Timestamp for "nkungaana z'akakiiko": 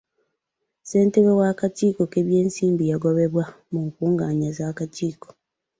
3.87-5.29